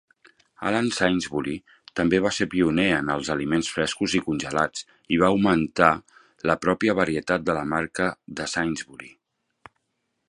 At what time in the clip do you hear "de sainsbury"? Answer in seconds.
8.41-9.15